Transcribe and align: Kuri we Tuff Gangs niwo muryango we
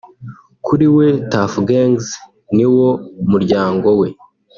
Kuri 0.65 0.87
we 0.95 1.07
Tuff 1.31 1.53
Gangs 1.67 2.07
niwo 2.55 2.87
muryango 3.31 3.87
we 3.99 4.07